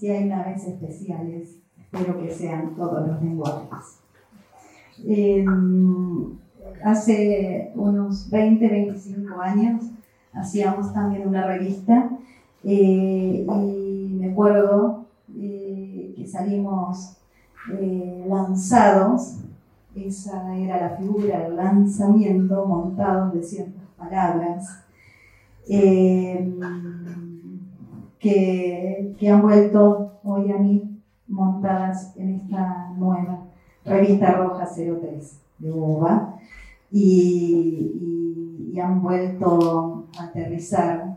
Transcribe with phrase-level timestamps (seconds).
[0.00, 4.00] si hay naves especiales, espero que sean todos los lenguajes.
[5.06, 6.38] Em,
[6.82, 9.84] hace unos 20, 25 años
[10.32, 12.12] hacíamos también una revista
[12.64, 15.04] eh, y me acuerdo
[15.36, 17.18] eh, que salimos
[17.78, 19.40] eh, lanzados,
[19.94, 24.82] esa era la figura del lanzamiento, montados de ciertas palabras
[28.20, 30.90] que, que han vuelto hoy a mí
[31.26, 33.46] montadas en esta nueva
[33.84, 36.36] revista Roja 03 de Boba.
[36.92, 37.96] Y,
[38.82, 41.16] han vuelto a aterrizar.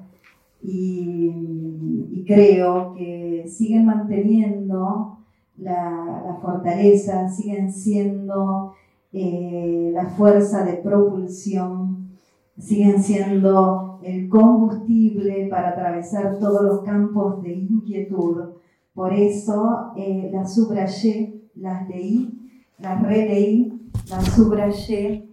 [0.62, 5.18] Y, creo que siguen manteniendo
[5.58, 8.74] la, fortaleza, siguen siendo
[9.12, 12.13] eh, la fuerza de propulsión,
[12.58, 18.52] siguen siendo el combustible para atravesar todos los campos de inquietud.
[18.94, 22.30] Por eso eh, las subrayé, las leí,
[22.78, 23.74] las releí,
[24.10, 25.30] las subrayé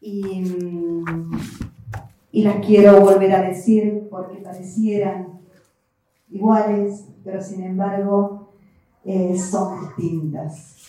[0.00, 0.42] y,
[2.32, 5.40] y las quiero volver a decir porque parecieran
[6.30, 8.48] iguales, pero sin embargo
[9.04, 10.88] eh, son distintas.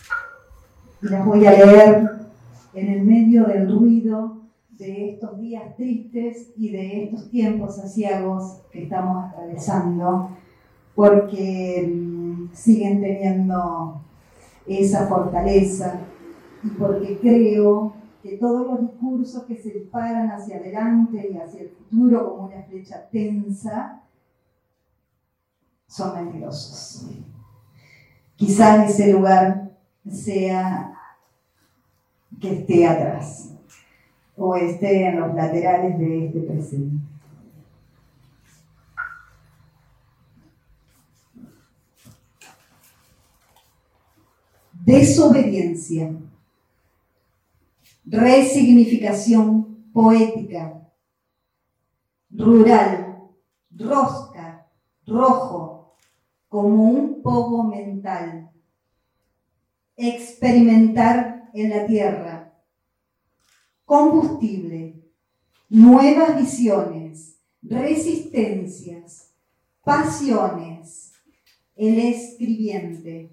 [1.01, 2.09] Y las voy a leer
[2.73, 4.37] en el medio del ruido
[4.77, 10.29] de estos días tristes y de estos tiempos asiagos que estamos atravesando,
[10.93, 14.01] porque mm, siguen teniendo
[14.67, 16.01] esa fortaleza
[16.63, 21.69] y porque creo que todos los discursos que se disparan hacia adelante y hacia el
[21.69, 24.03] futuro como una flecha tensa
[25.87, 27.07] son mentirosos.
[28.35, 29.71] Quizás ese lugar
[30.07, 30.93] sea
[32.39, 33.56] que esté atrás
[34.37, 36.95] o esté en los laterales de este presente.
[44.85, 46.15] Desobediencia,
[48.05, 50.87] resignificación poética,
[52.29, 53.17] rural,
[53.75, 54.67] rosca,
[55.05, 55.97] rojo,
[56.47, 58.49] como un poco mental,
[59.97, 62.36] experimentar en la tierra,
[63.87, 65.01] combustible,
[65.69, 69.31] nuevas visiones, resistencias,
[69.81, 71.13] pasiones,
[71.73, 73.31] el escribiente,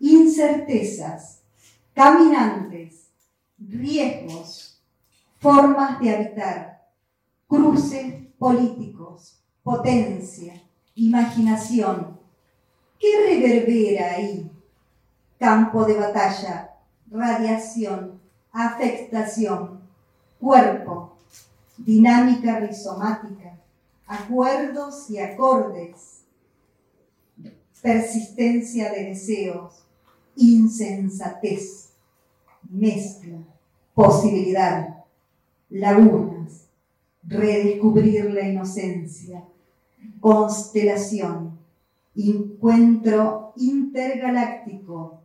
[0.00, 1.44] incertezas,
[1.92, 3.12] caminantes,
[3.56, 4.82] riesgos,
[5.38, 6.90] formas de habitar,
[7.46, 10.60] cruces políticos, potencia,
[10.96, 12.18] imaginación.
[12.98, 14.50] ¿Qué reverbera ahí?
[15.38, 16.74] Campo de batalla,
[17.08, 19.83] radiación, afectación,
[20.38, 21.16] cuerpo,
[21.78, 23.58] dinámica rizomática,
[24.06, 26.20] acuerdos y acordes,
[27.82, 29.84] persistencia de deseos,
[30.36, 31.90] insensatez,
[32.70, 33.38] mezcla,
[33.94, 35.04] posibilidad,
[35.70, 36.66] lagunas,
[37.22, 39.44] redescubrir la inocencia,
[40.20, 41.58] constelación,
[42.16, 45.20] encuentro intergaláctico,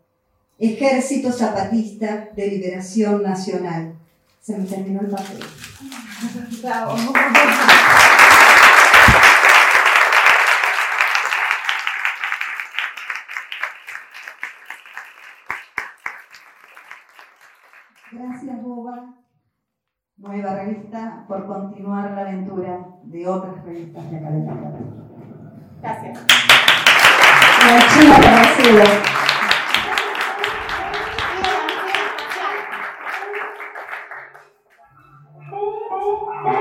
[0.58, 3.99] Ejército Zapatista de Liberación Nacional.
[4.50, 5.38] Se me terminó el papel.
[18.12, 19.14] Gracias, Boba,
[20.18, 24.48] nueva revista, por continuar la aventura de otras revistas de acá de
[25.80, 26.26] Gracias.
[28.18, 29.09] Gracias.
[36.22, 36.59] Oh!